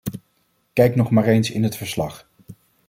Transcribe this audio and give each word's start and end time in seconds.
Kijk 0.73 0.95
nog 0.95 1.11
maar 1.11 1.25
eens 1.27 1.51
in 1.51 1.63
het 1.63 1.75
verslag. 1.75 2.27